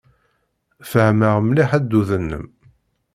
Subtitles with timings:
[0.91, 2.45] Fehmeɣ mliḥ addud-nnem.